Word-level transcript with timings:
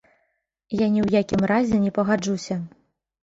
Я 0.75 0.87
ні 0.93 1.01
ў 1.03 1.09
якім 1.23 1.43
разе 1.51 1.81
не 1.83 1.91
пагаджуся. 1.97 2.57